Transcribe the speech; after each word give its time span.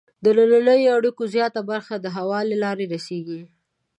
د 0.23 0.25
دنننیو 0.37 0.93
اړیکو 0.97 1.23
زیاته 1.35 1.61
برخه 1.71 1.95
د 1.99 2.05
هوا 2.17 2.39
له 2.49 2.55
لارې 2.63 2.85
رسیږي. 2.93 3.41